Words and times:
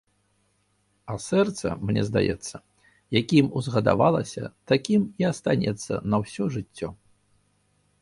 А 1.13 1.17
сэрца, 1.25 1.67
мне 1.89 2.01
здаецца, 2.09 2.55
якім 3.21 3.53
узгадавалася, 3.61 4.43
такім 4.75 5.01
і 5.25 5.31
астанецца 5.33 5.93
на 6.11 6.17
ўсё 6.25 6.43
жыццё. 6.59 6.89